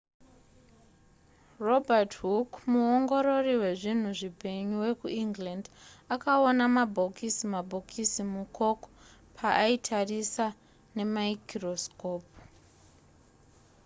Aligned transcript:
robert 1.67 2.11
hooke 2.21 2.57
muongorori 2.71 3.55
wezvinhu 3.63 4.09
zvipenyu 4.19 4.75
wekuengland 4.85 5.65
akaona 6.15 6.63
mabhokisi 6.77 7.43
mabhokisi 7.55 8.21
mucork 8.33 8.79
paaitarisa 9.37 10.45
nemaikorosikopu 10.95 12.39